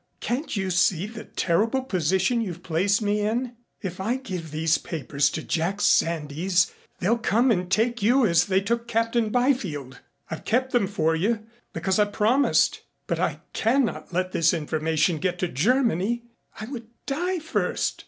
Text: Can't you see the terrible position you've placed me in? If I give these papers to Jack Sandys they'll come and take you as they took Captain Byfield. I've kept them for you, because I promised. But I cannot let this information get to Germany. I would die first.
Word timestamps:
Can't 0.19 0.57
you 0.57 0.71
see 0.71 1.05
the 1.05 1.25
terrible 1.25 1.83
position 1.83 2.41
you've 2.41 2.63
placed 2.63 3.03
me 3.03 3.19
in? 3.21 3.55
If 3.83 3.99
I 3.99 4.15
give 4.15 4.49
these 4.49 4.79
papers 4.79 5.29
to 5.29 5.43
Jack 5.43 5.79
Sandys 5.79 6.73
they'll 6.97 7.19
come 7.19 7.51
and 7.51 7.69
take 7.69 8.01
you 8.01 8.25
as 8.25 8.45
they 8.45 8.61
took 8.61 8.87
Captain 8.87 9.29
Byfield. 9.29 9.99
I've 10.31 10.43
kept 10.43 10.71
them 10.71 10.87
for 10.87 11.15
you, 11.15 11.45
because 11.71 11.99
I 11.99 12.05
promised. 12.05 12.81
But 13.05 13.19
I 13.19 13.41
cannot 13.53 14.11
let 14.11 14.31
this 14.31 14.55
information 14.55 15.19
get 15.19 15.37
to 15.37 15.47
Germany. 15.47 16.23
I 16.59 16.65
would 16.65 16.87
die 17.05 17.37
first. 17.37 17.99